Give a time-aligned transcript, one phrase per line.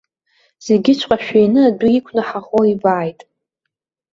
[0.65, 3.19] Зегьыҵәҟьа шәины адәы иқәны ҳаӷоу ибааит!